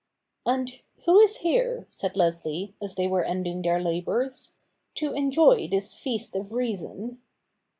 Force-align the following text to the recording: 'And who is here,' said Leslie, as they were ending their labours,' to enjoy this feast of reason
'And 0.47 0.81
who 1.05 1.19
is 1.19 1.37
here,' 1.45 1.85
said 1.87 2.17
Leslie, 2.17 2.73
as 2.81 2.95
they 2.95 3.05
were 3.05 3.23
ending 3.23 3.61
their 3.61 3.79
labours,' 3.79 4.55
to 4.95 5.13
enjoy 5.13 5.67
this 5.67 5.95
feast 5.95 6.35
of 6.35 6.53
reason 6.53 7.21